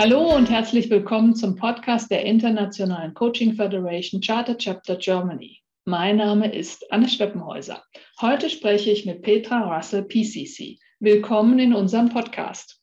[0.00, 5.58] Hallo und herzlich willkommen zum Podcast der Internationalen Coaching Federation Charter Chapter Germany.
[5.86, 7.82] Mein Name ist Anne Schweppenhäuser.
[8.20, 10.78] Heute spreche ich mit Petra Russell, PCC.
[11.00, 12.80] Willkommen in unserem Podcast.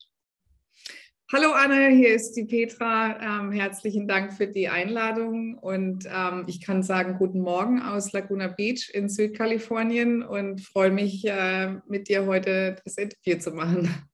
[1.31, 3.39] Hallo Anne, hier ist die Petra.
[3.39, 8.47] Ähm, herzlichen Dank für die Einladung und ähm, ich kann sagen, guten Morgen aus Laguna
[8.49, 14.05] Beach in Südkalifornien und freue mich, äh, mit dir heute das Interview zu machen.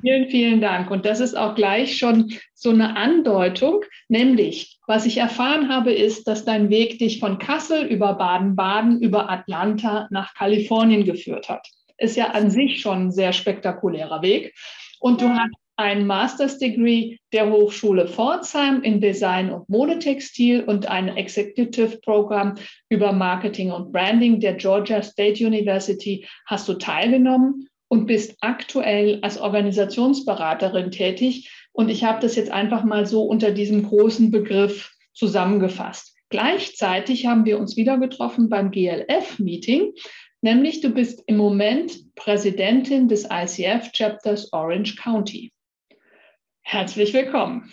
[0.00, 0.90] Vielen, vielen Dank.
[0.90, 6.26] Und das ist auch gleich schon so eine Andeutung, nämlich, was ich erfahren habe, ist,
[6.26, 11.68] dass dein Weg dich von Kassel über Baden-Baden, über Atlanta nach Kalifornien geführt hat.
[11.96, 14.54] Ist ja an sich schon ein sehr spektakulärer Weg.
[15.00, 21.16] Und du hast ein Master's Degree der Hochschule Pforzheim in Design und Modetextil und ein
[21.16, 22.54] Executive Program
[22.88, 29.38] über Marketing und Branding der Georgia State University hast du teilgenommen und bist aktuell als
[29.38, 31.48] Organisationsberaterin tätig.
[31.70, 36.16] Und ich habe das jetzt einfach mal so unter diesem großen Begriff zusammengefasst.
[36.28, 39.92] Gleichzeitig haben wir uns wieder getroffen beim GLF-Meeting,
[40.42, 45.52] nämlich du bist im Moment Präsidentin des ICF-Chapters Orange County.
[46.62, 47.72] Herzlich willkommen.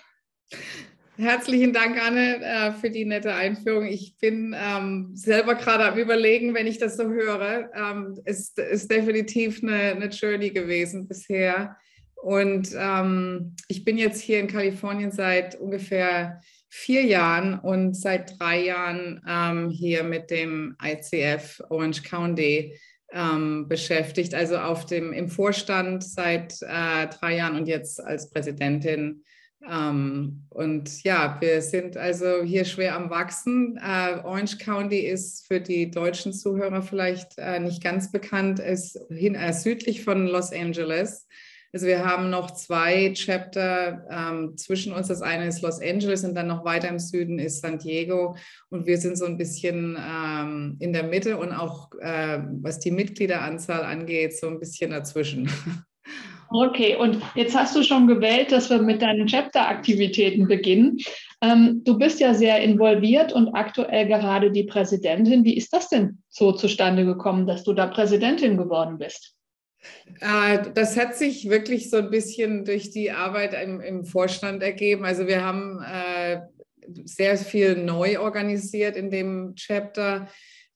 [1.21, 3.85] Herzlichen Dank, Anne, äh, für die nette Einführung.
[3.85, 7.69] Ich bin ähm, selber gerade am Überlegen, wenn ich das so höre.
[7.75, 11.77] Ähm, es ist definitiv eine, eine Journey gewesen bisher.
[12.15, 18.63] Und ähm, ich bin jetzt hier in Kalifornien seit ungefähr vier Jahren und seit drei
[18.63, 22.79] Jahren ähm, hier mit dem ICF Orange County
[23.13, 24.33] ähm, beschäftigt.
[24.33, 29.23] Also auf dem, im Vorstand seit äh, drei Jahren und jetzt als Präsidentin
[29.69, 33.77] ähm, und ja, wir sind also hier schwer am Wachsen.
[33.77, 39.35] Äh, Orange County ist für die deutschen Zuhörer vielleicht äh, nicht ganz bekannt, ist hin,
[39.35, 41.27] äh, südlich von Los Angeles.
[41.73, 45.07] Also wir haben noch zwei Chapter ähm, zwischen uns.
[45.07, 48.35] Das eine ist Los Angeles und dann noch weiter im Süden ist San Diego.
[48.69, 52.91] Und wir sind so ein bisschen ähm, in der Mitte und auch äh, was die
[52.91, 55.49] Mitgliederanzahl angeht, so ein bisschen dazwischen.
[56.53, 60.97] Okay, und jetzt hast du schon gewählt, dass wir mit deinen Chapter-Aktivitäten beginnen.
[61.41, 65.45] Ähm, du bist ja sehr involviert und aktuell gerade die Präsidentin.
[65.45, 69.33] Wie ist das denn so zustande gekommen, dass du da Präsidentin geworden bist?
[70.19, 75.05] Äh, das hat sich wirklich so ein bisschen durch die Arbeit im, im Vorstand ergeben.
[75.05, 76.41] Also wir haben äh,
[77.05, 80.27] sehr viel neu organisiert in dem Chapter.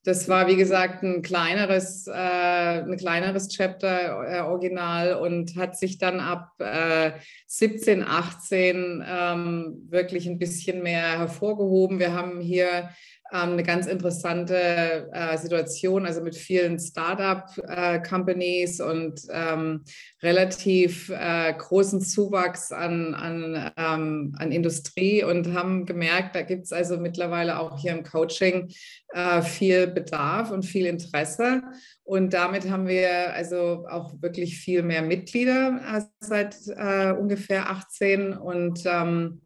[0.06, 5.98] Das war, wie gesagt, ein kleineres, äh, ein kleineres Chapter äh, Original und hat sich
[5.98, 7.10] dann ab äh,
[7.48, 11.98] 17, 18 ähm, wirklich ein bisschen mehr hervorgehoben.
[11.98, 12.90] Wir haben hier
[13.30, 19.84] eine ganz interessante äh, Situation, also mit vielen Startup-Companies äh, und ähm,
[20.22, 26.72] relativ äh, großen Zuwachs an, an, ähm, an Industrie und haben gemerkt, da gibt es
[26.72, 28.68] also mittlerweile auch hier im Coaching
[29.12, 31.62] äh, viel Bedarf und viel Interesse.
[32.04, 38.34] Und damit haben wir also auch wirklich viel mehr Mitglieder äh, seit äh, ungefähr 18
[38.34, 39.40] und ähm,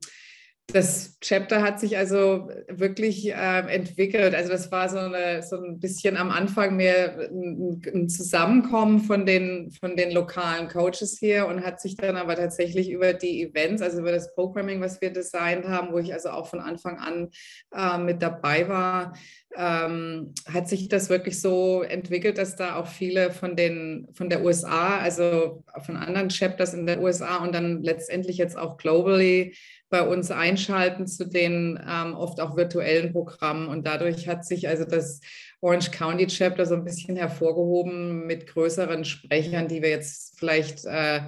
[0.73, 4.35] das Chapter hat sich also wirklich äh, entwickelt.
[4.35, 9.71] Also das war so, eine, so ein bisschen am Anfang mehr ein, Zusammenkommen von den,
[9.71, 14.01] von den lokalen Coaches hier und hat sich dann aber tatsächlich über die Events, also
[14.01, 17.31] über das Programming, was wir designt haben, wo ich also auch von Anfang an
[17.75, 19.15] äh, mit dabei war,
[19.57, 24.45] ähm, hat sich das wirklich so entwickelt, dass da auch viele von den von der
[24.45, 29.55] USA, also von anderen Chapters in der USA und dann letztendlich jetzt auch globally
[29.89, 33.67] bei uns einschalten zu den ähm, oft auch virtuellen Programmen.
[33.69, 35.21] Und dadurch hat sich also das
[35.63, 41.21] Orange County Chapter so ein bisschen hervorgehoben mit größeren Sprechern, die wir jetzt vielleicht äh,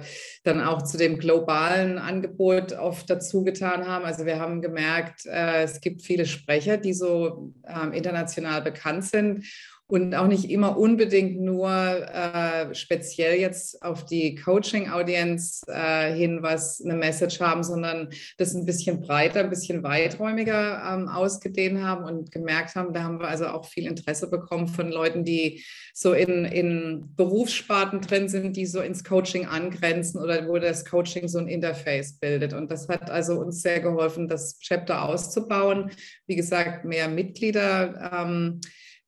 [0.43, 4.05] dann auch zu dem globalen Angebot oft dazu getan haben.
[4.05, 9.45] Also wir haben gemerkt, äh, es gibt viele Sprecher, die so äh, international bekannt sind
[9.93, 16.81] und auch nicht immer unbedingt nur äh, speziell jetzt auf die Coaching-Audienz äh, hin, was
[16.83, 18.09] eine Message haben, sondern
[18.39, 23.19] das ein bisschen breiter, ein bisschen weiträumiger ähm, ausgedehnt haben und gemerkt haben, da haben
[23.19, 25.63] wir also auch viel Interesse bekommen von Leuten, die
[25.93, 31.27] so in, in Berufssparten drin sind, die so ins Coaching angrenzen oder wo das Coaching
[31.27, 32.53] so ein Interface bildet.
[32.53, 35.91] Und das hat also uns sehr geholfen, das Chapter auszubauen.
[36.25, 38.11] Wie gesagt, mehr Mitglieder.
[38.11, 38.59] Ähm,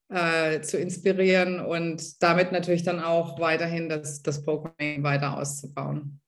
[0.10, 6.22] äh, zu inspirieren und damit natürlich dann auch weiterhin das, das Programming weiter auszubauen.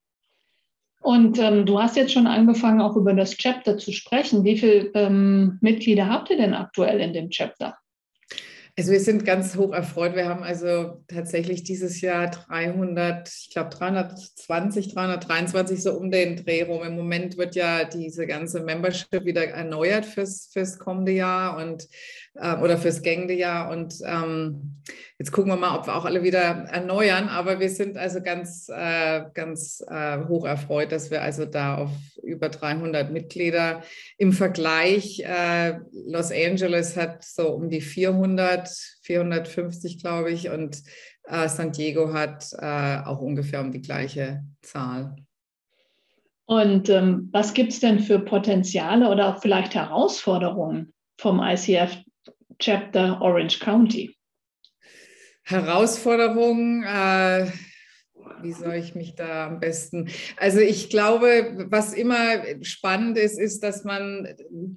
[1.02, 4.44] Und ähm, du hast jetzt schon angefangen, auch über das Chapter zu sprechen.
[4.44, 7.78] Wie viele ähm, Mitglieder habt ihr denn aktuell in dem Chapter?
[8.80, 10.16] Also wir sind ganz hoch erfreut.
[10.16, 16.62] Wir haben also tatsächlich dieses Jahr 300, ich glaube 320, 323 so um den Dreh
[16.62, 16.84] rum.
[16.84, 21.88] Im Moment wird ja diese ganze Membership wieder erneuert fürs, fürs kommende Jahr und
[22.36, 23.72] äh, oder fürs gängende Jahr.
[23.72, 24.84] Und ähm,
[25.18, 27.30] jetzt gucken wir mal, ob wir auch alle wieder erneuern.
[27.30, 31.92] Aber wir sind also ganz, äh, ganz äh, hoch erfreut, dass wir also da auf
[32.22, 33.84] über 300 Mitglieder
[34.18, 35.22] im Vergleich.
[35.22, 38.67] Äh, Los Angeles hat so um die 400,
[39.04, 40.50] 450, glaube ich.
[40.50, 40.82] Und
[41.24, 45.16] äh, San Diego hat äh, auch ungefähr um die gleiche Zahl.
[46.46, 51.98] Und ähm, was gibt es denn für Potenziale oder auch vielleicht Herausforderungen vom ICF
[52.60, 54.16] Chapter Orange County?
[55.44, 57.52] Herausforderungen, äh,
[58.42, 60.10] wie soll ich mich da am besten?
[60.38, 64.28] Also ich glaube, was immer spannend ist, ist, dass man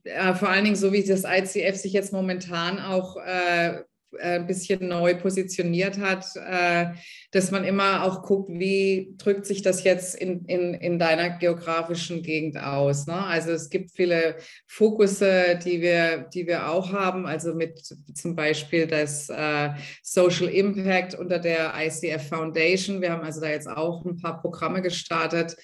[0.04, 3.82] äh, vor allen Dingen so wie das ICF sich jetzt momentan auch äh,
[4.18, 6.86] ein bisschen neu positioniert hat, äh,
[7.30, 12.22] dass man immer auch guckt, wie drückt sich das jetzt in, in, in deiner geografischen
[12.22, 13.06] Gegend aus.
[13.06, 13.14] Ne?
[13.14, 14.36] Also es gibt viele
[14.66, 17.78] Fokusse, die wir, die wir auch haben, also mit
[18.14, 19.70] zum Beispiel das äh,
[20.02, 23.00] Social Impact unter der ICF Foundation.
[23.00, 25.56] Wir haben also da jetzt auch ein paar Programme gestartet, äh,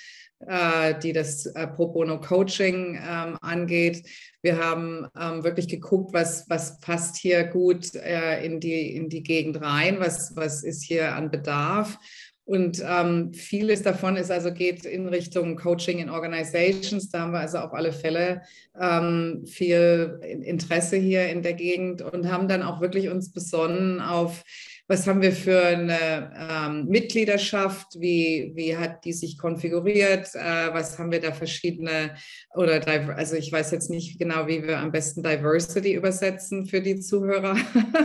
[1.03, 4.07] die das äh, Pro Bono Coaching ähm, angeht.
[4.43, 9.23] Wir haben ähm, wirklich geguckt, was, was passt hier gut äh, in, die, in die
[9.23, 11.99] Gegend rein, was, was ist hier an Bedarf.
[12.45, 17.09] Und ähm, vieles davon ist also geht in Richtung Coaching in Organizations.
[17.11, 18.43] Da haben wir also auf alle Fälle
[18.81, 24.45] ähm, viel Interesse hier in der Gegend und haben dann auch wirklich uns besonnen auf
[24.89, 30.99] was haben wir für eine ähm, Mitgliedschaft, wie, wie hat die sich konfiguriert, äh, was
[30.99, 32.15] haben wir da verschiedene
[32.55, 32.81] oder
[33.17, 37.57] also ich weiß jetzt nicht genau, wie wir am besten Diversity übersetzen für die Zuhörer,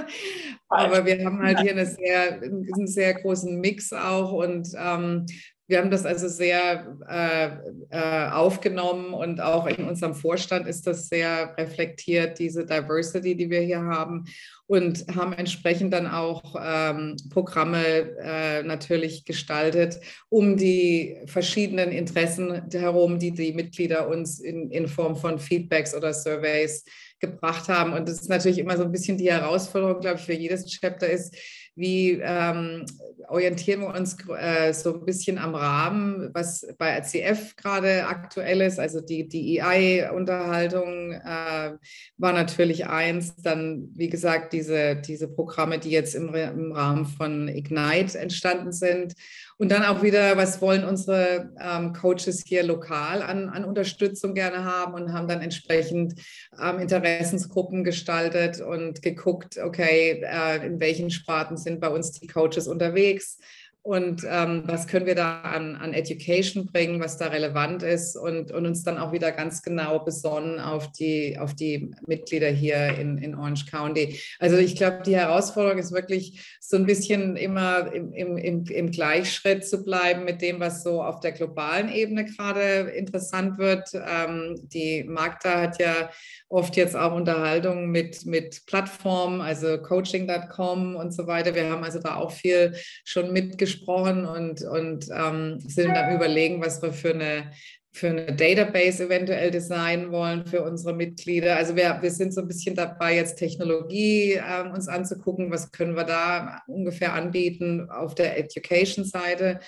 [0.69, 5.28] aber wir haben halt hier eine sehr, einen sehr großen Mix auch und ähm,
[5.71, 7.50] wir haben das also sehr äh,
[7.89, 13.62] äh, aufgenommen und auch in unserem Vorstand ist das sehr reflektiert, diese Diversity, die wir
[13.62, 14.25] hier haben
[14.68, 17.85] und haben entsprechend dann auch ähm, Programme
[18.21, 25.15] äh, natürlich gestaltet, um die verschiedenen Interessen herum, die die Mitglieder uns in, in Form
[25.15, 26.83] von Feedbacks oder Surveys
[27.19, 27.94] gebracht haben.
[27.94, 31.09] Und das ist natürlich immer so ein bisschen die Herausforderung, glaube ich, für jedes Chapter
[31.09, 31.33] ist,
[31.75, 32.85] wie ähm,
[33.27, 38.79] orientieren wir uns äh, so ein bisschen am Rahmen, was bei RCF gerade aktuell ist.
[38.79, 41.77] Also die, EI-Unterhaltung äh,
[42.18, 43.35] war natürlich eins.
[43.38, 49.13] Dann, wie gesagt, diese, diese Programme, die jetzt im, im Rahmen von Ignite entstanden sind.
[49.62, 54.66] Und dann auch wieder, was wollen unsere ähm, Coaches hier lokal an, an Unterstützung gerne
[54.66, 56.16] haben und haben dann entsprechend
[56.60, 62.68] ähm, Interessensgruppen gestaltet und geguckt, okay, äh, in welchen Sparten sind bei uns die Coaches
[62.68, 63.38] unterwegs
[63.83, 68.51] und ähm, was können wir da an, an Education bringen, was da relevant ist und,
[68.51, 73.18] und uns dann auch wieder ganz genau besonnen auf die, auf die Mitglieder hier in,
[73.18, 74.19] in Orange County.
[74.38, 78.92] Also ich glaube, die Herausforderung ist wirklich so ein bisschen immer im, im, im, im
[78.92, 83.89] Gleichschritt zu bleiben mit dem, was so auf der globalen Ebene gerade interessant wird.
[83.95, 86.12] Ähm, die Magda hat ja
[86.50, 91.56] oft jetzt auch Unterhaltungen mit, mit Plattformen, also coaching.com und so weiter.
[91.56, 93.33] Wir haben also da auch viel schon
[93.71, 97.51] mitgesprochen und, und ähm, sind am Überlegen, was wir für eine,
[97.92, 101.56] für eine Database eventuell designen wollen für unsere Mitglieder.
[101.56, 105.95] Also wir, wir sind so ein bisschen dabei, jetzt Technologie äh, uns anzugucken, was können
[105.95, 109.59] wir da ungefähr anbieten auf der Education-Seite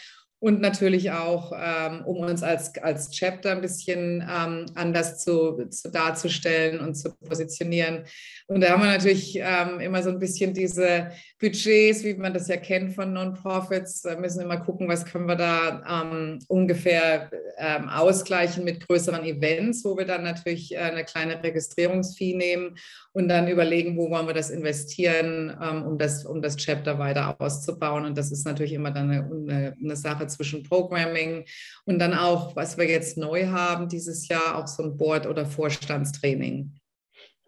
[0.44, 5.90] und natürlich auch, ähm, um uns als, als Chapter ein bisschen ähm, anders zu, zu,
[5.90, 8.04] darzustellen und zu positionieren.
[8.48, 12.50] Und da haben wir natürlich ähm, immer so ein bisschen diese Budgets, wie man das
[12.50, 17.32] ja kennt von Non-Profits, da müssen wir immer gucken, was können wir da ähm, ungefähr
[17.58, 22.76] ähm, ausgleichen mit größeren Events, wo wir dann natürlich äh, eine kleine Registrierungsfee nehmen
[23.14, 27.36] und dann überlegen, wo wollen wir das investieren, ähm, um, das, um das Chapter weiter
[27.40, 28.04] auszubauen.
[28.04, 31.46] Und das ist natürlich immer dann eine, eine Sache zwischen Programming
[31.86, 35.46] und dann auch, was wir jetzt neu haben dieses Jahr, auch so ein Board- oder
[35.46, 36.74] Vorstandstraining.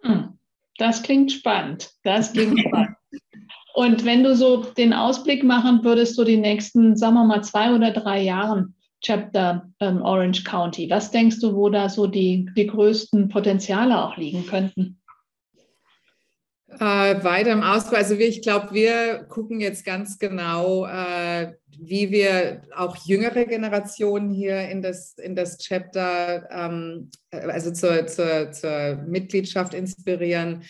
[0.04, 0.38] Hm,
[0.78, 1.92] das klingt spannend.
[2.04, 2.96] Das klingt spannend.
[3.74, 7.74] Und wenn du so den Ausblick machen würdest, so die nächsten, sagen wir mal, zwei
[7.74, 12.68] oder drei Jahren, Chapter ähm, Orange County, was denkst du, wo da so die, die
[12.68, 15.02] größten Potenziale auch liegen könnten?
[16.80, 17.96] Äh, weiter im Ausbau.
[17.96, 24.68] Also ich glaube, wir gucken jetzt ganz genau, äh, wie wir auch jüngere Generationen hier
[24.70, 30.64] in das, in das Chapter, ähm, also zur, zur, zur Mitgliedschaft inspirieren.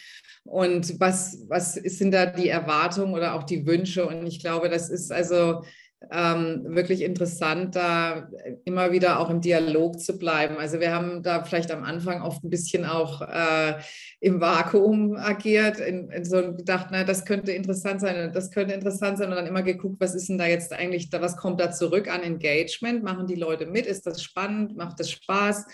[0.44, 4.06] Und was, was sind da die Erwartungen oder auch die Wünsche?
[4.06, 5.64] Und ich glaube, das ist also
[6.12, 8.30] ähm, wirklich interessant, da
[8.64, 10.58] immer wieder auch im Dialog zu bleiben.
[10.58, 13.75] Also wir haben da vielleicht am Anfang oft ein bisschen auch äh,
[14.20, 19.18] im Vakuum agiert, in, in so gedacht, na, das könnte interessant sein, das könnte interessant
[19.18, 22.08] sein und dann immer geguckt, was ist denn da jetzt eigentlich, was kommt da zurück
[22.08, 23.04] an Engagement?
[23.04, 23.86] Machen die Leute mit?
[23.86, 24.75] Ist das spannend?
[24.78, 25.66] Macht das Spaß?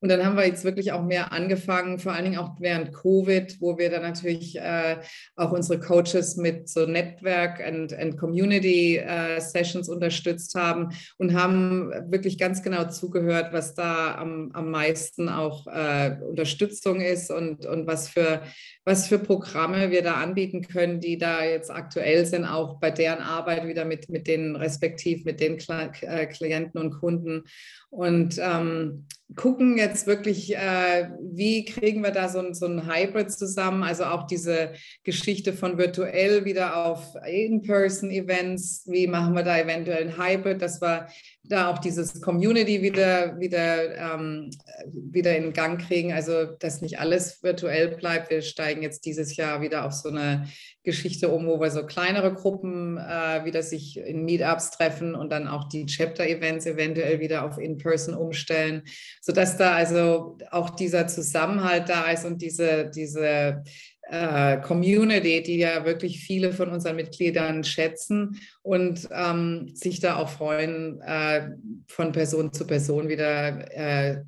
[0.00, 3.60] Und dann haben wir jetzt wirklich auch mehr angefangen, vor allen Dingen auch während Covid,
[3.60, 4.98] wo wir dann natürlich äh,
[5.36, 11.90] auch unsere Coaches mit so Netzwerk und, and Community äh, Sessions unterstützt haben und haben
[12.10, 17.86] wirklich ganz genau zugehört, was da am, am meisten auch äh, Unterstützung ist und, und
[17.86, 18.42] was für
[18.88, 23.18] was für Programme wir da anbieten können, die da jetzt aktuell sind, auch bei deren
[23.18, 27.44] Arbeit wieder mit, mit den respektiv, mit den äh, Klienten und Kunden.
[27.90, 33.30] Und ähm, gucken jetzt wirklich, äh, wie kriegen wir da so ein, so ein Hybrid
[33.30, 34.72] zusammen, also auch diese
[35.04, 41.08] Geschichte von virtuell wieder auf In-Person-Events, wie machen wir da eventuell ein Hybrid, dass wir
[41.48, 44.50] da auch dieses Community wieder, wieder, ähm,
[44.92, 48.30] wieder in Gang kriegen, also dass nicht alles virtuell bleibt.
[48.30, 50.48] Wir steigen jetzt dieses Jahr wieder auf so eine
[50.84, 55.48] Geschichte um, wo wir so kleinere Gruppen äh, wieder sich in Meetups treffen und dann
[55.48, 58.82] auch die Chapter-Events eventuell wieder auf In-Person umstellen,
[59.20, 63.62] sodass da also auch dieser Zusammenhalt da ist und diese, diese
[64.10, 70.28] äh, Community, die ja wirklich viele von unseren Mitgliedern schätzen und ähm, sich da auch
[70.28, 71.50] freuen, äh,
[71.86, 74.22] von Person zu Person wieder äh,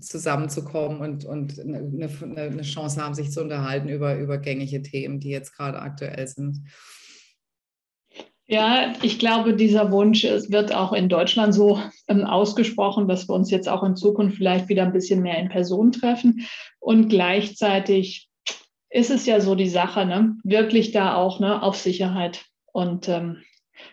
[0.00, 5.30] zusammenzukommen und, und eine, eine, Chance haben, sich zu unterhalten über, über gängige Themen, die
[5.30, 6.62] jetzt gerade aktuell sind.
[8.48, 13.50] Ja, ich glaube, dieser Wunsch wird auch in Deutschland so ähm, ausgesprochen, dass wir uns
[13.50, 16.46] jetzt auch in Zukunft vielleicht wieder ein bisschen mehr in Person treffen.
[16.78, 18.28] Und gleichzeitig
[18.96, 20.36] ist es ja so die Sache, ne?
[20.42, 23.42] wirklich da auch ne, auf Sicherheit und ähm,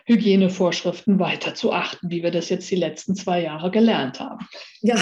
[0.06, 4.46] Hygienevorschriften weiter zu achten, wie wir das jetzt die letzten zwei Jahre gelernt haben.
[4.80, 4.96] Ja,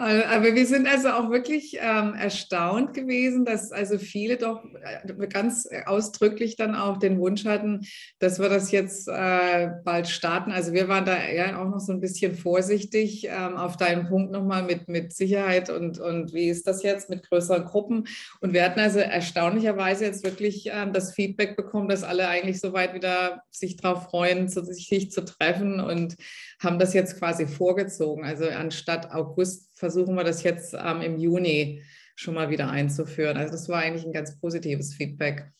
[0.00, 5.68] aber wir sind also auch wirklich ähm, erstaunt gewesen, dass also viele doch äh, ganz
[5.84, 7.86] ausdrücklich dann auch den Wunsch hatten,
[8.18, 10.52] dass wir das jetzt äh, bald starten.
[10.52, 14.32] Also wir waren da ja auch noch so ein bisschen vorsichtig ähm, auf deinen Punkt
[14.32, 18.06] nochmal mit, mit Sicherheit und, und wie ist das jetzt mit größeren Gruppen.
[18.40, 22.94] Und wir hatten also erstaunlicherweise jetzt wirklich ähm, das Feedback bekommen, dass alle eigentlich soweit
[22.94, 26.16] wieder sich darauf freuen, sich zu treffen und
[26.58, 28.24] haben das jetzt quasi vorgezogen.
[28.24, 31.82] Also anstatt August versuchen wir das jetzt ähm, im Juni
[32.14, 33.36] schon mal wieder einzuführen.
[33.38, 35.50] Also das war eigentlich ein ganz positives Feedback.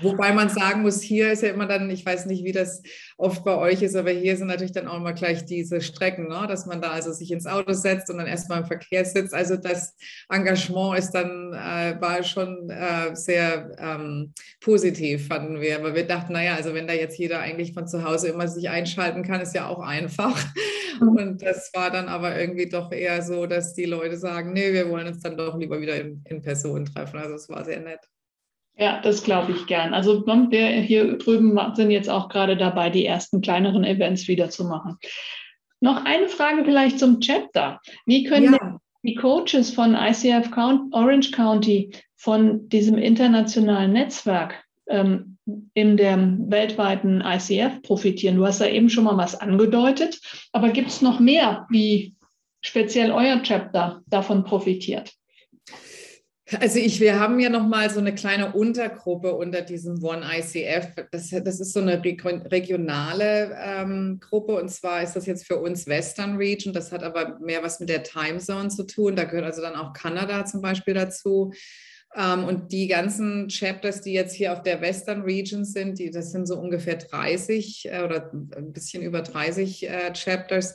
[0.00, 2.82] Wobei man sagen muss, hier ist ja immer dann, ich weiß nicht, wie das
[3.16, 6.46] oft bei euch ist, aber hier sind natürlich dann auch immer gleich diese Strecken, ne?
[6.48, 9.34] dass man da also sich ins Auto setzt und dann erstmal im Verkehr sitzt.
[9.34, 9.94] Also das
[10.30, 15.76] Engagement ist dann, äh, war schon äh, sehr ähm, positiv, fanden wir.
[15.76, 18.70] Aber wir dachten, naja, also wenn da jetzt jeder eigentlich von zu Hause immer sich
[18.70, 20.42] einschalten kann, ist ja auch einfach.
[21.00, 21.08] Mhm.
[21.08, 24.88] Und das war dann aber irgendwie doch eher so, dass die Leute sagen, nee, wir
[24.90, 27.18] wollen uns dann doch lieber wieder in, in Person treffen.
[27.18, 28.00] Also es war sehr nett.
[28.78, 29.92] Ja, das glaube ich gern.
[29.92, 34.64] Also wir hier drüben sind jetzt auch gerade dabei, die ersten kleineren Events wieder zu
[34.64, 34.98] machen.
[35.80, 37.80] Noch eine Frage vielleicht zum Chapter.
[38.06, 38.78] Wie können ja.
[39.02, 45.38] die Coaches von ICF Count, Orange County von diesem internationalen Netzwerk ähm,
[45.74, 48.36] in dem weltweiten ICF profitieren?
[48.36, 50.20] Du hast da eben schon mal was angedeutet,
[50.52, 52.14] aber gibt es noch mehr, wie
[52.60, 55.17] speziell euer Chapter davon profitiert?
[56.60, 60.94] Also ich, wir haben ja noch mal so eine kleine Untergruppe unter diesem One ICF.
[61.10, 65.86] Das, das ist so eine regionale ähm, Gruppe und zwar ist das jetzt für uns
[65.86, 66.72] Western Region.
[66.72, 69.14] Das hat aber mehr was mit der Time Zone zu tun.
[69.14, 71.52] Da gehört also dann auch Kanada zum Beispiel dazu.
[72.16, 76.32] Ähm, und die ganzen Chapters, die jetzt hier auf der Western Region sind, die, das
[76.32, 80.74] sind so ungefähr 30 äh, oder ein bisschen über 30 äh, Chapters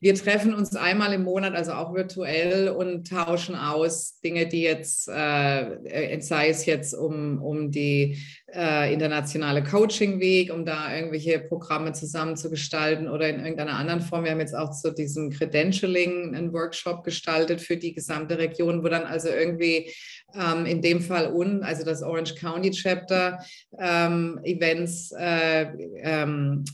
[0.00, 5.08] wir treffen uns einmal im Monat, also auch virtuell und tauschen aus Dinge, die jetzt,
[5.08, 8.18] äh, äh sei es jetzt um, um die
[8.54, 14.24] äh, internationale Coaching-Weg, um da irgendwelche Programme zusammen zu gestalten oder in irgendeiner anderen Form.
[14.24, 18.88] Wir haben jetzt auch zu diesem Credentialing einen Workshop gestaltet für die gesamte Region, wo
[18.88, 19.90] dann also irgendwie
[20.34, 23.40] ähm, in dem Fall un, also das Orange County Chapter
[23.78, 25.66] ähm, Events äh,
[26.02, 26.64] ähm,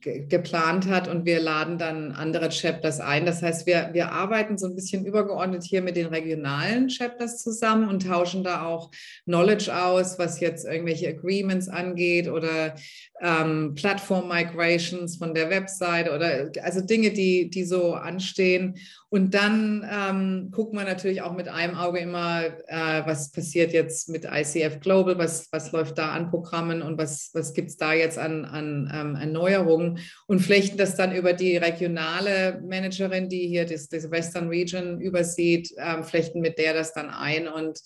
[0.00, 3.26] geplant hat und wir laden dann andere Chapters ein.
[3.26, 7.88] Das heißt, wir, wir arbeiten so ein bisschen übergeordnet hier mit den regionalen Chapters zusammen
[7.88, 8.90] und tauschen da auch
[9.24, 12.74] Knowledge aus, was jetzt irgendwelche Agreements angeht oder
[13.20, 18.76] ähm, Plattform Migrations von der Website oder also Dinge, die, die so anstehen.
[19.08, 24.08] Und dann ähm, guckt man natürlich auch mit einem Auge immer, äh, was passiert jetzt
[24.08, 27.94] mit ICF Global, was, was läuft da an Programmen und was, was gibt es da
[27.94, 33.64] jetzt an, an ähm, Erneuerungen und flechten das dann über die regionale Managerin, die hier
[33.64, 37.80] das, das Western Region übersieht, ähm, flechten mit der das dann ein und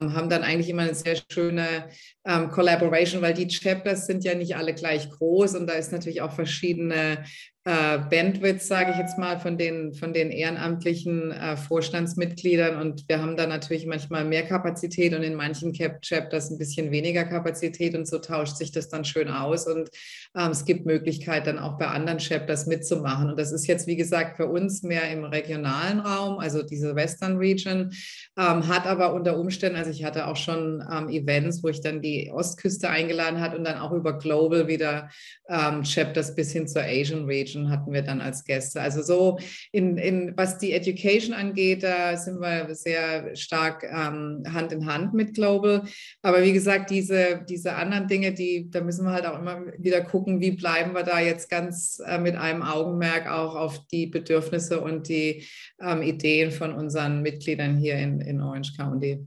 [0.00, 1.88] haben dann eigentlich immer eine sehr schöne
[2.24, 6.20] ähm, Collaboration, weil die Chapters sind ja nicht alle gleich groß und da ist natürlich
[6.20, 7.24] auch verschiedene
[7.68, 12.80] äh, Bandwidth, sage ich jetzt mal, von den, von den ehrenamtlichen äh, Vorstandsmitgliedern.
[12.80, 17.24] Und wir haben da natürlich manchmal mehr Kapazität und in manchen Cap-Chapters ein bisschen weniger
[17.24, 17.94] Kapazität.
[17.94, 19.66] Und so tauscht sich das dann schön aus.
[19.66, 19.90] Und
[20.34, 23.28] ähm, es gibt Möglichkeit, dann auch bei anderen Chapters mitzumachen.
[23.28, 27.36] Und das ist jetzt, wie gesagt, für uns mehr im regionalen Raum, also diese Western
[27.36, 27.92] Region,
[28.38, 32.00] ähm, hat aber unter Umständen, also ich hatte auch schon ähm, Events, wo ich dann
[32.00, 35.10] die Ostküste eingeladen hat und dann auch über Global wieder
[35.50, 38.80] ähm, Chapters bis hin zur Asian Region Education hatten wir dann als Gäste.
[38.80, 39.38] Also so
[39.72, 45.14] in, in was die Education angeht, da sind wir sehr stark ähm, Hand in Hand
[45.14, 45.84] mit Global.
[46.22, 50.02] Aber wie gesagt, diese, diese anderen Dinge, die, da müssen wir halt auch immer wieder
[50.02, 54.80] gucken, wie bleiben wir da jetzt ganz äh, mit einem Augenmerk auch auf die Bedürfnisse
[54.80, 55.44] und die
[55.80, 59.26] ähm, Ideen von unseren Mitgliedern hier in, in Orange County.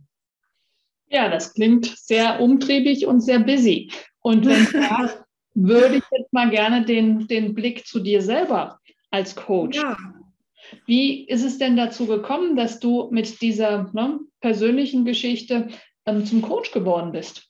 [1.10, 3.92] Ja, das klingt sehr umtriebig und sehr busy.
[4.22, 5.21] Und wenn da
[5.54, 8.80] würde ich jetzt mal gerne den, den Blick zu dir selber
[9.10, 9.78] als Coach.
[9.78, 9.98] Ja.
[10.86, 15.68] Wie ist es denn dazu gekommen, dass du mit dieser ne, persönlichen Geschichte
[16.06, 17.50] ähm, zum Coach geworden bist?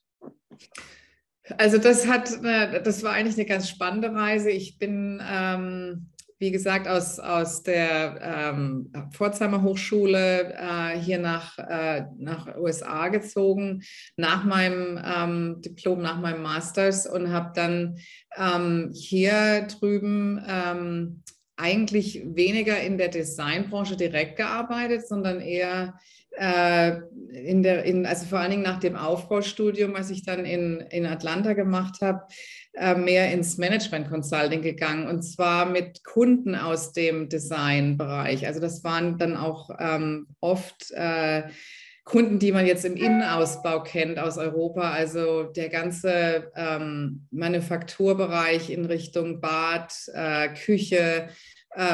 [1.58, 4.52] Also das hat, das war eigentlich eine ganz spannende Reise.
[4.52, 6.10] Ich bin ähm,
[6.42, 13.84] wie gesagt, aus, aus der ähm, Pforzheimer Hochschule äh, hier nach, äh, nach USA gezogen,
[14.18, 18.00] nach meinem ähm, Diplom, nach meinem Masters und habe dann
[18.36, 21.22] ähm, hier drüben ähm,
[21.58, 26.00] eigentlich weniger in der Designbranche direkt gearbeitet, sondern eher
[26.38, 31.06] in der, in, also vor allen Dingen nach dem Aufbaustudium, was ich dann in, in
[31.06, 32.22] Atlanta gemacht habe,
[32.74, 38.48] äh, mehr ins Management Consulting gegangen und zwar mit Kunden aus dem Designbereich.
[38.48, 41.44] Also das waren dann auch ähm, oft äh,
[42.04, 48.86] Kunden, die man jetzt im Innenausbau kennt aus Europa, also der ganze ähm, Manufakturbereich in
[48.86, 51.28] Richtung Bad, äh, Küche, äh,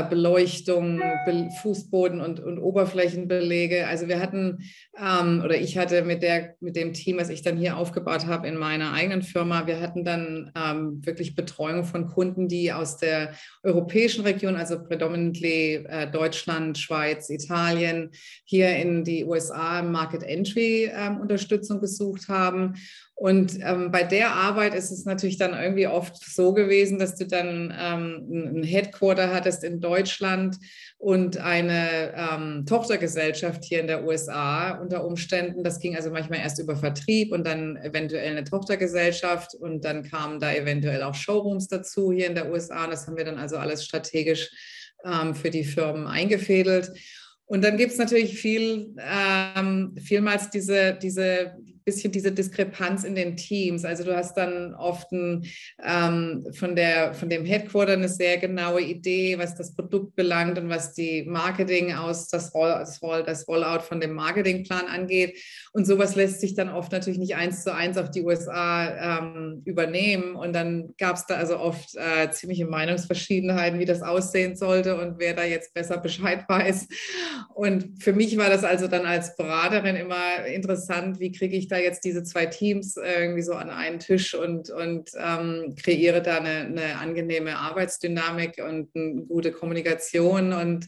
[0.09, 3.87] Beleuchtung, Be Fußboden und, und Oberflächenbelege.
[3.87, 4.63] Also wir hatten,
[4.99, 8.47] ähm, oder ich hatte mit, der, mit dem Team, was ich dann hier aufgebaut habe
[8.47, 13.33] in meiner eigenen Firma, wir hatten dann ähm, wirklich Betreuung von Kunden, die aus der
[13.61, 18.09] europäischen Region, also predominantly äh, Deutschland, Schweiz, Italien,
[18.45, 22.73] hier in die USA Market Entry ähm, Unterstützung gesucht haben.
[23.19, 27.25] Und ähm, bei der Arbeit ist es natürlich dann irgendwie oft so gewesen, dass du
[27.25, 30.57] dann ähm, ein Headquarter hattest in Deutschland
[30.99, 35.63] und eine ähm, Tochtergesellschaft hier in der USA unter Umständen.
[35.63, 40.39] Das ging also manchmal erst über Vertrieb und dann eventuell eine Tochtergesellschaft und dann kamen
[40.39, 42.83] da eventuell auch Showrooms dazu hier in der USA.
[42.83, 44.51] Und das haben wir dann also alles strategisch
[45.03, 46.91] ähm, für die Firmen eingefädelt.
[47.45, 51.53] Und dann gibt es natürlich viel, ähm, vielmals diese, diese
[51.87, 53.85] bisschen diese Diskrepanz in den Teams.
[53.85, 55.45] Also du hast dann oft ein,
[55.83, 60.67] ähm, von, der, von dem Headquarter eine sehr genaue Idee, was das Produkt belangt und
[60.69, 65.37] was die Marketing aus, das, Roll, das, Roll, das Rollout von dem Marketingplan angeht.
[65.71, 69.61] Und sowas lässt sich dann oft natürlich nicht eins zu eins auf die USA ähm,
[69.63, 70.35] übernehmen.
[70.35, 75.19] Und dann gab es da also oft äh, ziemliche Meinungsverschiedenheiten, wie das aussehen sollte und
[75.19, 76.87] wer da jetzt besser Bescheid weiß.
[77.55, 81.76] Und für mich war das also dann als Beraterin immer interessant, wie kriege ich da
[81.79, 86.65] jetzt diese zwei Teams irgendwie so an einen Tisch und, und ähm, kreiere da eine,
[86.65, 90.53] eine angenehme Arbeitsdynamik und eine gute Kommunikation.
[90.53, 90.87] Und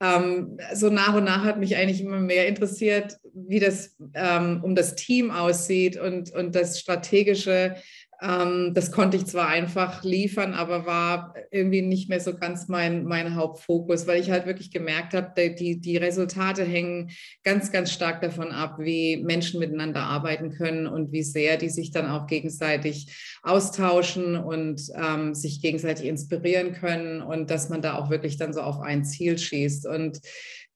[0.00, 4.74] ähm, so nach und nach hat mich eigentlich immer mehr interessiert, wie das ähm, um
[4.74, 7.76] das Team aussieht und, und das strategische
[8.22, 13.04] ähm, das konnte ich zwar einfach liefern, aber war irgendwie nicht mehr so ganz mein,
[13.04, 17.10] mein Hauptfokus, weil ich halt wirklich gemerkt habe, die, die Resultate hängen
[17.44, 21.90] ganz, ganz stark davon ab, wie Menschen miteinander arbeiten können und wie sehr die sich
[21.90, 28.10] dann auch gegenseitig austauschen und ähm, sich gegenseitig inspirieren können und dass man da auch
[28.10, 29.86] wirklich dann so auf ein Ziel schießt.
[29.86, 30.20] Und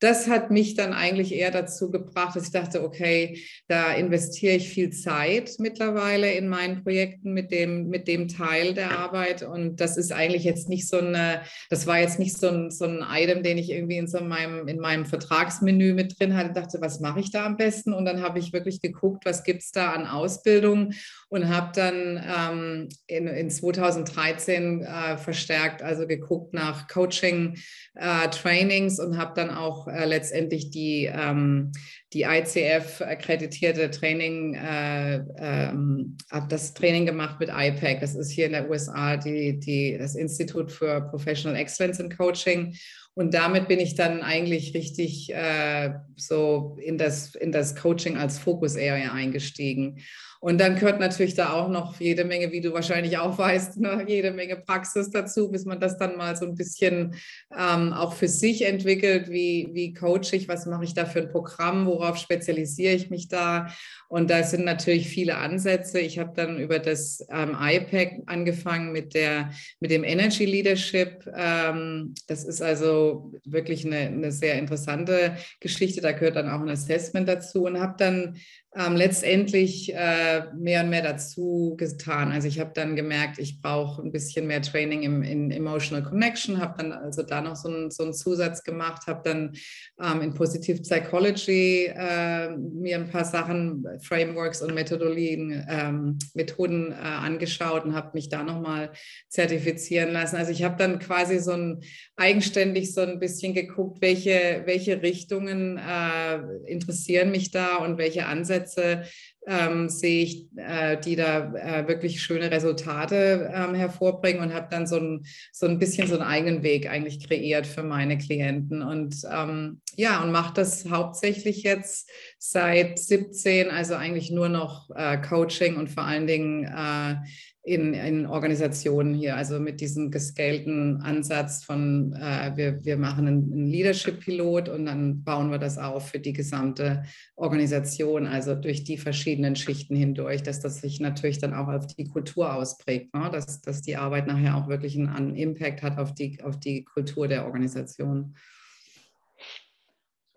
[0.01, 4.71] das hat mich dann eigentlich eher dazu gebracht, dass ich dachte, okay, da investiere ich
[4.71, 9.43] viel Zeit mittlerweile in meinen Projekten mit dem, mit dem Teil der Arbeit.
[9.43, 12.87] Und das ist eigentlich jetzt nicht so eine, das war jetzt nicht so ein, so
[12.87, 16.81] ein Item, den ich irgendwie in so meinem, in meinem Vertragsmenü mit drin hatte, dachte,
[16.81, 17.93] was mache ich da am besten?
[17.93, 20.95] Und dann habe ich wirklich geguckt, was gibt es da an Ausbildung
[21.31, 29.17] und habe dann ähm, in, in 2013 äh, verstärkt, also geguckt nach Coaching-Trainings äh, und
[29.17, 31.71] habe dann auch äh, letztendlich die, ähm,
[32.13, 38.01] die ICF-akkreditierte Training, äh, ähm, habe das Training gemacht mit IPAC.
[38.01, 42.75] Das ist hier in der USA die, die, das Institut für Professional Excellence in Coaching.
[43.15, 48.39] Und damit bin ich dann eigentlich richtig äh, so in das, in das Coaching als
[48.39, 50.01] Fokus-Area eingestiegen.
[50.43, 54.07] Und dann gehört natürlich da auch noch jede Menge, wie du wahrscheinlich auch weißt, ne,
[54.09, 57.15] jede Menge Praxis dazu, bis man das dann mal so ein bisschen
[57.55, 59.29] ähm, auch für sich entwickelt.
[59.29, 63.29] Wie, wie coache ich, was mache ich da für ein Programm, worauf spezialisiere ich mich
[63.29, 63.67] da?
[64.09, 66.01] Und da sind natürlich viele Ansätze.
[66.01, 71.31] Ich habe dann über das ähm, IPAC angefangen mit, der, mit dem Energy Leadership.
[71.37, 73.00] Ähm, das ist also
[73.45, 76.01] wirklich eine, eine sehr interessante Geschichte.
[76.01, 78.37] Da gehört dann auch ein Assessment dazu und habe dann
[78.77, 82.31] ähm, letztendlich äh, mehr und mehr dazu getan.
[82.31, 86.61] Also ich habe dann gemerkt, ich brauche ein bisschen mehr Training im, in Emotional Connection,
[86.61, 89.57] habe dann also da noch so, ein, so einen Zusatz gemacht, habe dann
[90.01, 96.95] ähm, in Positive Psychology äh, mir ein paar Sachen, Frameworks und Methodologien, ähm, Methoden äh,
[96.95, 98.93] angeschaut und habe mich da nochmal
[99.29, 100.37] zertifizieren lassen.
[100.37, 101.81] Also ich habe dann quasi so ein
[102.15, 108.60] eigenständig so ein bisschen geguckt, welche, welche Richtungen äh, interessieren mich da und welche Ansätze
[108.61, 109.05] Ansätze
[109.47, 114.87] ähm, sehe ich, äh, die da äh, wirklich schöne Resultate ähm, hervorbringen und habe dann
[114.87, 118.83] so ein, so ein bisschen so einen eigenen Weg eigentlich kreiert für meine Klienten.
[118.83, 125.17] Und ähm, ja, und mache das hauptsächlich jetzt seit 17, also eigentlich nur noch äh,
[125.19, 127.17] Coaching und vor allen Dingen äh,
[127.63, 133.53] in, in Organisationen hier, also mit diesem gescalten Ansatz von, äh, wir, wir machen einen,
[133.53, 137.03] einen Leadership-Pilot und dann bauen wir das auf für die gesamte
[137.37, 142.09] Organisation, also durch die verschiedenen Schichten hindurch, dass das sich natürlich dann auch auf die
[142.09, 143.29] Kultur ausprägt, ne?
[143.31, 146.85] dass, dass die Arbeit nachher auch wirklich einen, einen Impact hat auf die, auf die
[146.85, 148.35] Kultur der Organisation.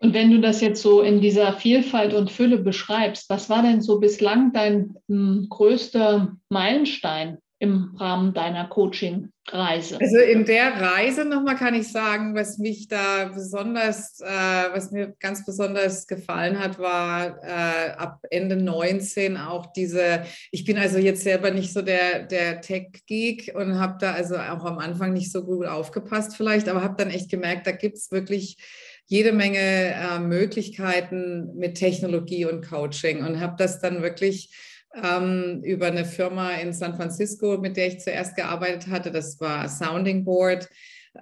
[0.04, 3.80] Und wenn du das jetzt so in dieser Vielfalt und Fülle beschreibst, was war denn
[3.80, 9.98] so bislang dein hm, größter Meilenstein im Rahmen deiner Coaching-Reise?
[9.98, 15.14] Also in der Reise nochmal kann ich sagen, was mich da besonders, äh, was mir
[15.20, 21.22] ganz besonders gefallen hat, war äh, ab Ende 19 auch diese, ich bin also jetzt
[21.22, 25.42] selber nicht so der, der Tech-Geek und habe da also auch am Anfang nicht so
[25.46, 28.58] gut aufgepasst vielleicht, aber habe dann echt gemerkt, da gibt es wirklich
[29.06, 34.50] jede Menge äh, Möglichkeiten mit Technologie und Coaching und habe das dann wirklich
[35.02, 39.68] ähm, über eine Firma in San Francisco, mit der ich zuerst gearbeitet hatte, das war
[39.68, 40.68] Sounding Board,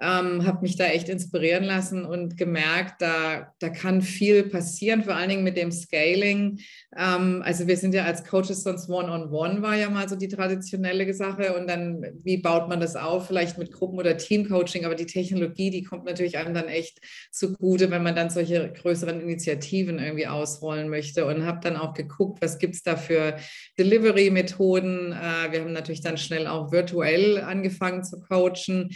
[0.01, 5.15] ähm, habe mich da echt inspirieren lassen und gemerkt, da, da kann viel passieren, vor
[5.15, 6.59] allen Dingen mit dem Scaling.
[6.97, 10.15] Ähm, also wir sind ja als Coaches sonst One-on-One -on -one war ja mal so
[10.15, 11.55] die traditionelle Sache.
[11.55, 15.69] Und dann, wie baut man das auf, vielleicht mit Gruppen- oder Team-Coaching, aber die Technologie,
[15.69, 16.99] die kommt natürlich einem dann echt
[17.31, 21.25] zugute, wenn man dann solche größeren Initiativen irgendwie ausrollen möchte.
[21.27, 23.37] Und habe dann auch geguckt, was gibt es da für
[23.77, 25.11] Delivery-Methoden.
[25.11, 28.89] Äh, wir haben natürlich dann schnell auch virtuell angefangen zu coachen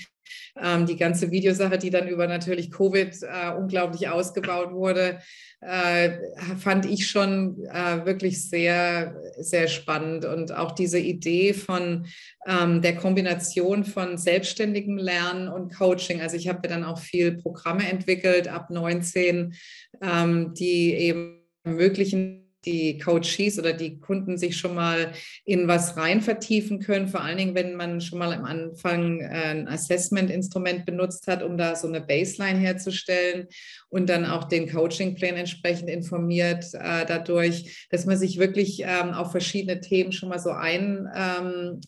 [0.62, 5.20] ähm, die ganze Videosache, die dann über natürlich Covid äh, unglaublich ausgebaut wurde,
[5.62, 6.12] äh,
[6.58, 10.26] fand ich schon äh, wirklich sehr, sehr spannend.
[10.26, 12.06] Und auch diese Idee von
[12.48, 16.22] ähm, der Kombination von selbstständigem Lernen und Coaching.
[16.22, 19.54] Also ich habe dann auch viel Programme entwickelt ab 19,
[20.02, 25.14] ähm, die eben ermöglichen, die Coaches oder die Kunden sich schon mal
[25.46, 29.26] in was rein vertiefen können, vor allen Dingen, wenn man schon mal am Anfang äh,
[29.26, 33.48] ein Assessment-Instrument benutzt hat, um da so eine Baseline herzustellen
[33.90, 39.32] und dann auch den Coaching-Plan entsprechend informiert äh, dadurch, dass man sich wirklich ähm, auf
[39.32, 41.82] verschiedene Themen schon mal so einpendelt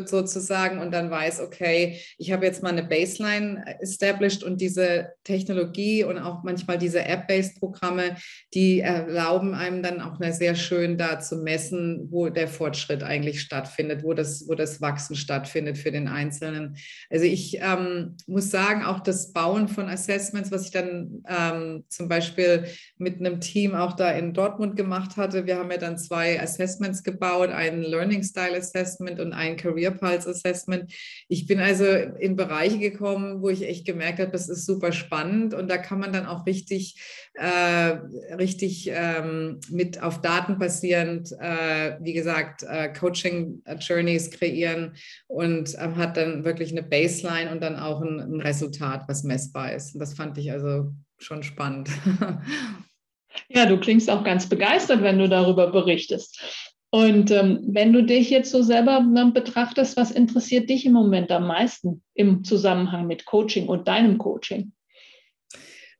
[0.00, 5.12] ähm, sozusagen und dann weiß, okay, ich habe jetzt mal eine Baseline established und diese
[5.22, 8.16] Technologie und auch manchmal diese App-based Programme,
[8.52, 14.02] die erlauben einem dann auch sehr schön da zu messen, wo der Fortschritt eigentlich stattfindet,
[14.02, 16.76] wo das, wo das Wachsen stattfindet für den Einzelnen.
[17.10, 22.08] Also ich ähm, muss sagen, auch das Bauen von Assessments, was ich dann ähm, zum
[22.08, 22.64] Beispiel
[22.96, 27.02] mit einem Team auch da in Dortmund gemacht hatte, wir haben ja dann zwei Assessments
[27.02, 30.92] gebaut, ein Learning Style Assessment und ein Career Pulse Assessment.
[31.28, 35.54] Ich bin also in Bereiche gekommen, wo ich echt gemerkt habe, das ist super spannend
[35.54, 36.96] und da kann man dann auch richtig,
[37.34, 37.98] äh,
[38.34, 44.94] richtig ähm, mit auf Daten basierend, äh, wie gesagt, äh, Coaching Journeys kreieren
[45.26, 49.72] und ähm, hat dann wirklich eine Baseline und dann auch ein, ein Resultat, was messbar
[49.72, 49.94] ist.
[49.94, 51.90] Und das fand ich also schon spannend.
[53.48, 56.40] Ja, du klingst auch ganz begeistert, wenn du darüber berichtest.
[56.90, 61.32] Und ähm, wenn du dich jetzt so selber ne, betrachtest, was interessiert dich im Moment
[61.32, 64.70] am meisten im Zusammenhang mit Coaching und deinem Coaching?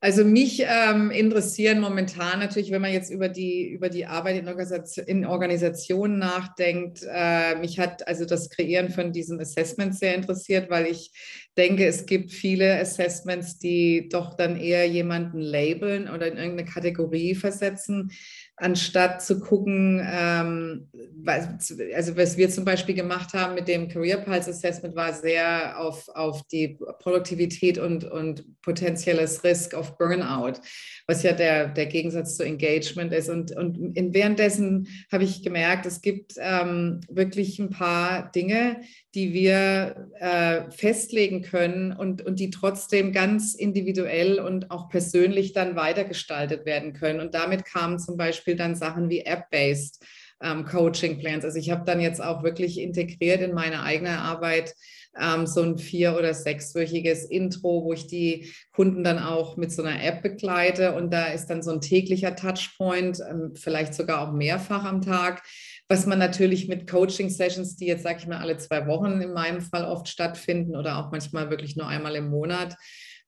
[0.04, 4.48] Also mich ähm, interessieren momentan natürlich, wenn man jetzt über die, über die Arbeit in,
[4.48, 10.68] Organisation, in Organisationen nachdenkt, äh, mich hat also das Kreieren von diesen Assessments sehr interessiert,
[10.68, 11.10] weil ich
[11.56, 17.34] denke, es gibt viele Assessments, die doch dann eher jemanden labeln oder in irgendeine Kategorie
[17.34, 18.10] versetzen
[18.56, 20.88] anstatt zu gucken, ähm,
[21.26, 26.08] also was wir zum Beispiel gemacht haben mit dem Career Pulse Assessment war sehr auf,
[26.10, 30.60] auf die Produktivität und, und potenzielles Risk Burnout,
[31.06, 33.28] was ja der, der Gegensatz zu Engagement ist.
[33.28, 38.80] Und, und in, währenddessen habe ich gemerkt, es gibt ähm, wirklich ein paar Dinge,
[39.14, 45.76] die wir äh, festlegen können und, und die trotzdem ganz individuell und auch persönlich dann
[45.76, 47.20] weitergestaltet werden können.
[47.20, 50.04] Und damit kamen zum Beispiel dann Sachen wie App-Based
[50.42, 51.44] ähm, Coaching Plans.
[51.44, 54.74] Also ich habe dann jetzt auch wirklich integriert in meine eigene Arbeit
[55.20, 59.82] ähm, so ein vier- oder sechswöchiges Intro, wo ich die Kunden dann auch mit so
[59.82, 60.94] einer App begleite.
[60.94, 65.42] Und da ist dann so ein täglicher Touchpoint, ähm, vielleicht sogar auch mehrfach am Tag
[65.88, 69.60] was man natürlich mit Coaching-Sessions, die jetzt, sage ich mal, alle zwei Wochen in meinem
[69.60, 72.76] Fall oft stattfinden oder auch manchmal wirklich nur einmal im Monat,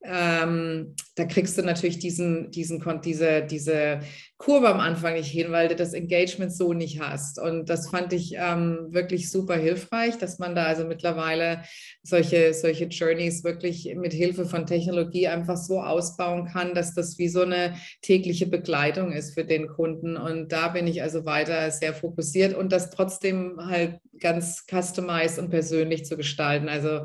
[0.03, 4.01] ähm, da kriegst du natürlich diesen, diesen, diese, diese
[4.39, 7.39] Kurve am Anfang nicht hin, weil du das Engagement so nicht hast.
[7.39, 11.63] Und das fand ich ähm, wirklich super hilfreich, dass man da also mittlerweile
[12.03, 17.29] solche, solche Journeys wirklich mit Hilfe von Technologie einfach so ausbauen kann, dass das wie
[17.29, 20.19] so eine tägliche Begleitung ist für den Kunden.
[20.19, 25.51] Und da bin ich also weiter sehr fokussiert und das trotzdem halt ganz customized und
[25.51, 26.69] persönlich zu gestalten.
[26.69, 27.05] Also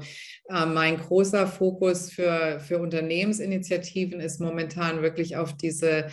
[0.50, 6.08] äh, mein großer Fokus für, für Unternehmensinitiativen ist momentan wirklich auf diese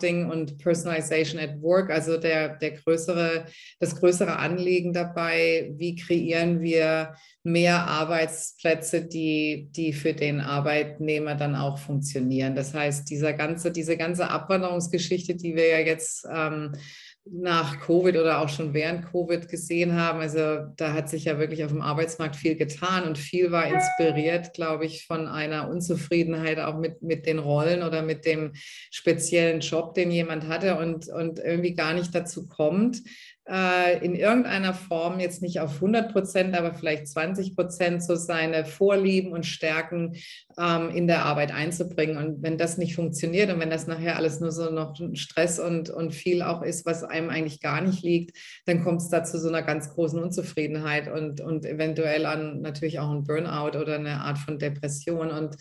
[0.00, 3.46] Jobcrafting und Personalization at Work, also der, der größere,
[3.78, 11.54] das größere Anliegen dabei, wie kreieren wir mehr Arbeitsplätze, die, die für den Arbeitnehmer dann
[11.54, 12.54] auch funktionieren.
[12.54, 16.72] Das heißt, dieser ganze, diese ganze Abwanderungsgeschichte, die wir ja jetzt ähm,
[17.24, 20.20] nach Covid oder auch schon während Covid gesehen haben.
[20.20, 24.54] Also da hat sich ja wirklich auf dem Arbeitsmarkt viel getan und viel war inspiriert,
[24.54, 28.52] glaube ich, von einer Unzufriedenheit auch mit, mit den Rollen oder mit dem
[28.90, 33.02] speziellen Job, den jemand hatte und, und irgendwie gar nicht dazu kommt,
[33.50, 38.64] äh, in irgendeiner Form jetzt nicht auf 100 Prozent, aber vielleicht 20 Prozent so seine
[38.64, 40.14] Vorlieben und Stärken
[40.56, 42.16] ähm, in der Arbeit einzubringen.
[42.16, 45.90] Und wenn das nicht funktioniert und wenn das nachher alles nur so noch Stress und,
[45.90, 49.38] und viel auch ist, was einem eigentlich gar nicht liegt, dann kommt es da zu
[49.38, 54.20] so einer ganz großen Unzufriedenheit und, und eventuell an natürlich auch ein Burnout oder eine
[54.20, 55.30] Art von Depression.
[55.30, 55.56] Und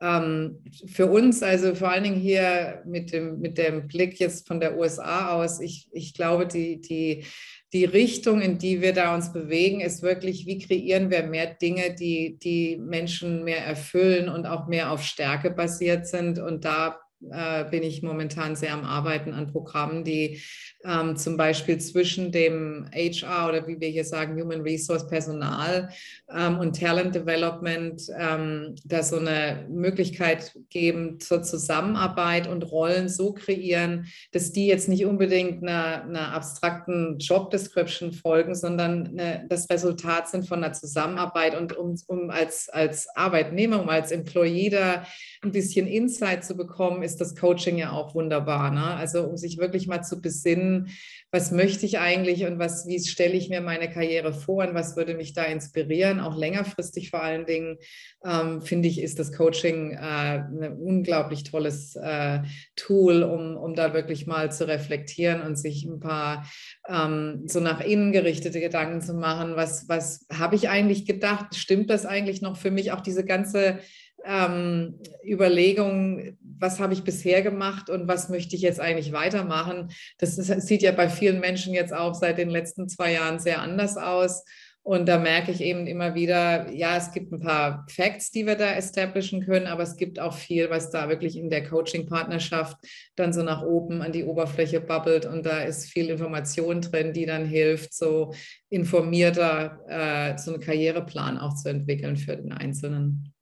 [0.00, 4.60] ähm, für uns, also vor allen Dingen hier mit dem, mit dem Blick jetzt von
[4.60, 7.24] der USA aus, ich, ich glaube, die, die,
[7.72, 11.94] die Richtung, in die wir da uns bewegen, ist wirklich, wie kreieren wir mehr Dinge,
[11.94, 16.38] die die Menschen mehr erfüllen und auch mehr auf Stärke basiert sind.
[16.38, 16.98] Und da
[17.30, 20.40] äh, bin ich momentan sehr am Arbeiten an Programmen, die
[20.84, 25.88] ähm, zum Beispiel zwischen dem HR oder wie wir hier sagen, Human Resource Personal
[26.30, 33.32] ähm, und Talent Development ähm, da so eine Möglichkeit geben zur Zusammenarbeit und Rollen so
[33.32, 39.68] kreieren, dass die jetzt nicht unbedingt einer, einer abstrakten Job Description folgen, sondern eine, das
[39.70, 45.06] Resultat sind von einer Zusammenarbeit und um, um als, als Arbeitnehmer, um als Employee da
[45.42, 48.70] ein bisschen Insight zu bekommen, ist das Coaching ja auch wunderbar.
[48.70, 48.84] Ne?
[48.84, 50.90] Also um sich wirklich mal zu besinnen,
[51.30, 54.96] was möchte ich eigentlich und was, wie stelle ich mir meine Karriere vor und was
[54.96, 57.78] würde mich da inspirieren, auch längerfristig vor allen Dingen,
[58.24, 62.40] ähm, finde ich, ist das Coaching äh, ein unglaublich tolles äh,
[62.76, 66.46] Tool, um, um da wirklich mal zu reflektieren und sich ein paar
[66.88, 69.56] ähm, so nach innen gerichtete Gedanken zu machen.
[69.56, 71.54] Was, was habe ich eigentlich gedacht?
[71.54, 72.92] Stimmt das eigentlich noch für mich?
[72.92, 73.78] Auch diese ganze
[74.26, 79.90] ähm, Überlegung, was habe ich bisher gemacht und was möchte ich jetzt eigentlich weitermachen.
[80.18, 83.38] Das, ist, das sieht ja bei vielen Menschen jetzt auch seit den letzten zwei Jahren
[83.38, 84.44] sehr anders aus.
[84.86, 88.54] Und da merke ich eben immer wieder, ja, es gibt ein paar Facts, die wir
[88.54, 92.76] da establishen können, aber es gibt auch viel, was da wirklich in der Coaching-Partnerschaft
[93.16, 95.26] dann so nach oben an die Oberfläche babbelt.
[95.26, 98.32] Und da ist viel Information drin, die dann hilft, so
[98.68, 103.34] informierter äh, so einen Karriereplan auch zu entwickeln für den Einzelnen.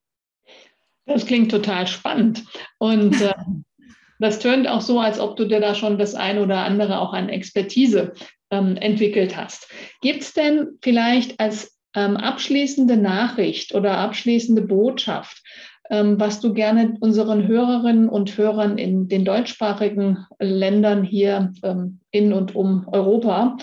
[1.06, 2.44] Das klingt total spannend.
[2.78, 3.34] Und äh,
[4.18, 7.12] das tönt auch so, als ob du dir da schon das eine oder andere auch
[7.12, 8.12] an Expertise
[8.50, 9.68] ähm, entwickelt hast.
[10.00, 15.42] Gibt es denn vielleicht als ähm, abschließende Nachricht oder abschließende Botschaft,
[15.90, 22.32] ähm, was du gerne unseren Hörerinnen und Hörern in den deutschsprachigen Ländern hier ähm, in
[22.32, 23.56] und um Europa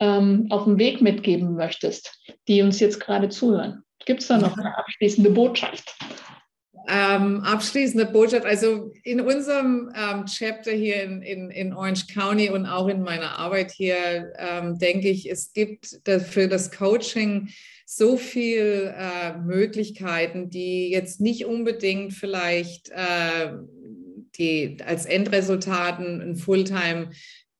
[0.00, 3.82] ähm, auf dem Weg mitgeben möchtest, die uns jetzt gerade zuhören?
[4.04, 5.96] Gibt es da noch eine abschließende Botschaft?
[6.88, 12.66] Ähm, abschließende Botschaft, also in unserem ähm, Chapter hier in, in, in Orange County und
[12.66, 17.48] auch in meiner Arbeit hier, ähm, denke ich, es gibt für das Coaching
[17.84, 23.52] so viele äh, Möglichkeiten, die jetzt nicht unbedingt vielleicht äh,
[24.38, 27.10] die als Endresultaten ein Fulltime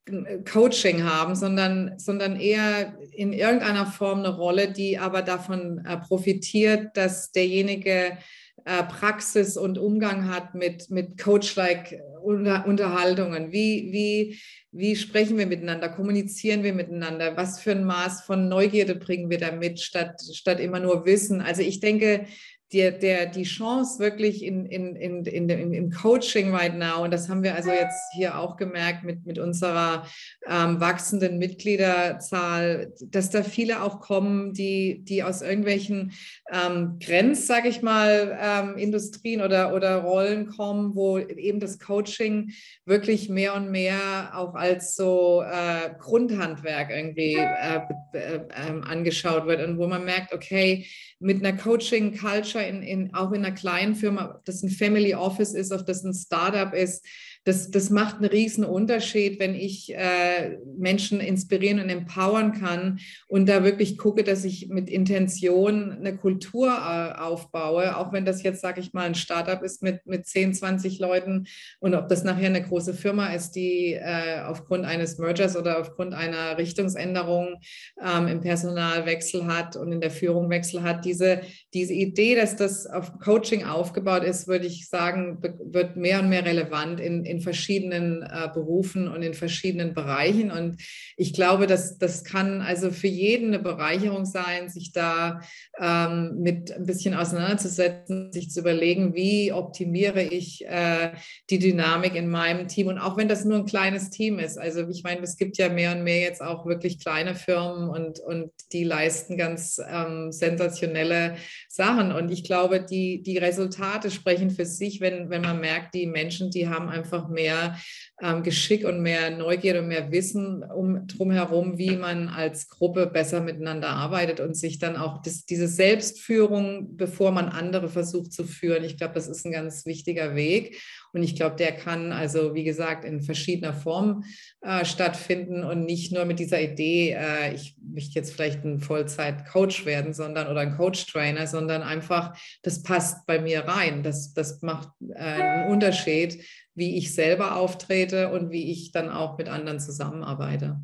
[0.06, 5.96] äh, Coaching haben, sondern, sondern eher in irgendeiner Form eine Rolle, die aber davon äh,
[5.96, 8.18] profitiert, dass derjenige
[8.66, 13.52] äh, Praxis und Umgang hat mit, mit Coach-like Unter Unterhaltungen.
[13.52, 14.40] Wie, wie,
[14.72, 15.88] wie sprechen wir miteinander?
[15.88, 17.36] Kommunizieren wir miteinander?
[17.36, 21.40] Was für ein Maß von Neugierde bringen wir da mit, statt, statt immer nur Wissen?
[21.40, 22.26] Also ich denke,
[22.72, 27.28] der, der, die Chance wirklich in, in, in, in, im Coaching right now, und das
[27.28, 30.04] haben wir also jetzt hier auch gemerkt mit, mit unserer
[30.48, 36.12] ähm, wachsenden Mitgliederzahl, dass da viele auch kommen, die, die aus irgendwelchen
[36.52, 42.50] ähm, Grenz, sage ich mal, ähm, Industrien oder, oder Rollen kommen, wo eben das Coaching
[42.84, 47.80] wirklich mehr und mehr auch als so äh, Grundhandwerk irgendwie äh,
[48.12, 50.86] äh, angeschaut wird und wo man merkt, okay,
[51.18, 55.54] mit einer Coaching-Culture in, in, auch in einer kleinen Firma, ob das ein Family Office
[55.54, 57.06] ist, ob das ein Startup ist,
[57.46, 63.48] das, das macht einen riesen Unterschied, wenn ich äh, Menschen inspirieren und empowern kann und
[63.48, 68.62] da wirklich gucke, dass ich mit Intention eine Kultur äh, aufbaue, auch wenn das jetzt,
[68.62, 71.46] sage ich mal, ein Startup ist mit, mit 10, 20 Leuten
[71.78, 76.14] und ob das nachher eine große Firma ist, die äh, aufgrund eines Mergers oder aufgrund
[76.14, 77.60] einer Richtungsänderung
[78.04, 81.04] ähm, im Personalwechsel hat und in der Führung Wechsel hat.
[81.04, 86.28] Diese, diese Idee, dass das auf Coaching aufgebaut ist, würde ich sagen, wird mehr und
[86.28, 90.50] mehr relevant in, in in verschiedenen äh, Berufen und in verschiedenen Bereichen.
[90.50, 90.82] Und
[91.16, 95.40] ich glaube, dass das kann also für jeden eine Bereicherung sein, sich da
[95.78, 101.12] ähm, mit ein bisschen auseinanderzusetzen, sich zu überlegen, wie optimiere ich äh,
[101.50, 102.88] die Dynamik in meinem Team.
[102.88, 104.58] Und auch wenn das nur ein kleines Team ist.
[104.58, 108.20] Also ich meine, es gibt ja mehr und mehr jetzt auch wirklich kleine Firmen und,
[108.20, 111.36] und die leisten ganz ähm, sensationelle
[111.68, 112.12] Sachen.
[112.12, 116.50] Und ich glaube, die, die Resultate sprechen für sich, wenn, wenn man merkt, die Menschen,
[116.50, 117.76] die haben einfach noch mehr
[118.22, 123.40] ähm, Geschick und mehr Neugier und mehr Wissen um drumherum, wie man als Gruppe besser
[123.40, 128.84] miteinander arbeitet und sich dann auch das, diese Selbstführung, bevor man andere versucht zu führen.
[128.84, 130.80] Ich glaube, das ist ein ganz wichtiger Weg.
[131.12, 134.24] Und ich glaube, der kann also, wie gesagt, in verschiedener Form
[134.60, 139.86] äh, stattfinden und nicht nur mit dieser Idee, äh, ich möchte jetzt vielleicht ein Vollzeit-Coach
[139.86, 144.02] werden, sondern oder ein Coach-Trainer, sondern einfach, das passt bei mir rein.
[144.04, 149.38] Das, das macht äh, einen Unterschied, wie ich selber auftrete und wie ich dann auch
[149.38, 150.76] mit anderen zusammenarbeite.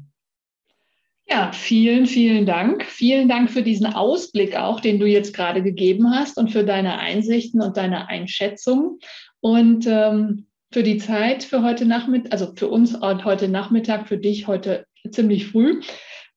[1.29, 2.85] Ja, vielen, vielen Dank.
[2.85, 6.99] Vielen Dank für diesen Ausblick auch, den du jetzt gerade gegeben hast und für deine
[6.99, 8.99] Einsichten und deine Einschätzung.
[9.41, 14.47] Und ähm, für die Zeit für heute Nachmittag, also für uns heute Nachmittag, für dich
[14.47, 15.81] heute ziemlich früh.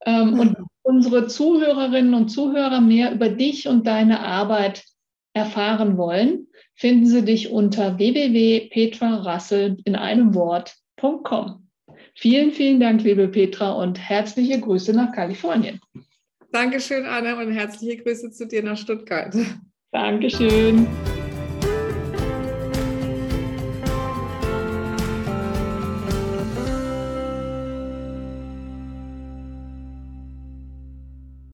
[0.06, 4.84] Ähm, und unsere Zuhörerinnen und Zuhörer mehr über dich und deine Arbeit
[5.34, 11.68] erfahren wollen, finden Sie dich unter www.petrarassel in einem Wort.com.
[12.16, 15.80] Vielen, vielen Dank, liebe Petra, und herzliche Grüße nach Kalifornien.
[16.52, 19.36] Dankeschön, Anna, und herzliche Grüße zu dir nach Stuttgart.
[19.92, 20.88] Dankeschön.